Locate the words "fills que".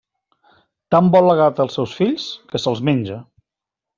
2.01-2.63